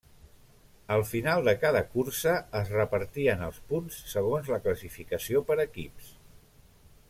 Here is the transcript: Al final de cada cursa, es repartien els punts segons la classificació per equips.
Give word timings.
Al 0.95 1.03
final 1.05 1.45
de 1.47 1.53
cada 1.63 1.83
cursa, 1.91 2.33
es 2.61 2.71
repartien 2.77 3.45
els 3.49 3.61
punts 3.73 3.99
segons 4.15 4.53
la 4.55 4.61
classificació 4.65 5.45
per 5.51 5.63
equips. 5.69 6.13